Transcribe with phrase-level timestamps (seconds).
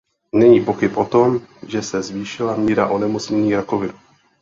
[0.33, 3.93] Není pochyb o tom, že se zvýšila míra onemocnění rakovinou.